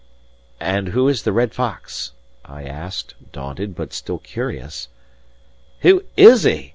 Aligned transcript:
"And 0.59 0.87
who 0.89 1.07
is 1.07 1.21
the 1.21 1.31
Red 1.31 1.53
Fox?" 1.53 2.13
I 2.43 2.63
asked, 2.63 3.13
daunted, 3.31 3.75
but 3.75 3.93
still 3.93 4.17
curious. 4.17 4.87
"Who 5.81 6.01
is 6.17 6.41
he?" 6.41 6.69